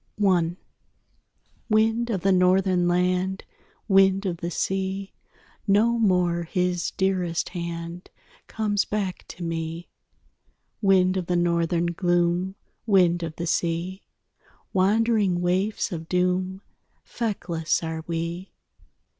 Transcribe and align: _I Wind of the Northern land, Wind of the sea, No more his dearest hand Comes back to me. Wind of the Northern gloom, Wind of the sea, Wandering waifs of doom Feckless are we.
_I 0.19 0.57
Wind 1.69 2.09
of 2.09 2.21
the 2.21 2.31
Northern 2.31 2.87
land, 2.87 3.43
Wind 3.87 4.25
of 4.25 4.37
the 4.37 4.49
sea, 4.49 5.13
No 5.67 5.99
more 5.99 6.41
his 6.45 6.89
dearest 6.97 7.49
hand 7.49 8.09
Comes 8.47 8.83
back 8.83 9.27
to 9.27 9.43
me. 9.43 9.89
Wind 10.81 11.17
of 11.17 11.27
the 11.27 11.35
Northern 11.35 11.85
gloom, 11.93 12.55
Wind 12.87 13.21
of 13.21 13.35
the 13.35 13.45
sea, 13.45 14.01
Wandering 14.73 15.39
waifs 15.39 15.91
of 15.91 16.09
doom 16.09 16.63
Feckless 17.03 17.83
are 17.83 18.03
we. 18.07 18.53